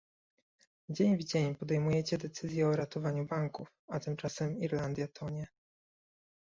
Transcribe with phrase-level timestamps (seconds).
[0.89, 5.47] Dzień w dzień podejmujecie decyzje o ratowaniu banków, a tymczasem Irlandia tonie